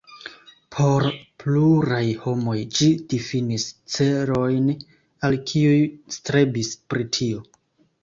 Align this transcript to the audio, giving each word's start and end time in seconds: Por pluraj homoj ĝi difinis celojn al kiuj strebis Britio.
Por 0.75 1.03
pluraj 1.43 2.01
homoj 2.23 2.57
ĝi 2.79 2.89
difinis 3.13 3.69
celojn 3.99 4.75
al 5.31 5.41
kiuj 5.53 5.81
strebis 6.21 6.77
Britio. 6.93 7.51